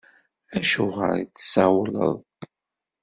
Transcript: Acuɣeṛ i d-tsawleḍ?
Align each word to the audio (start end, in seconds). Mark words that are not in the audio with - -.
Acuɣeṛ 0.55 1.13
i 1.17 1.23
d-tsawleḍ? 1.25 2.15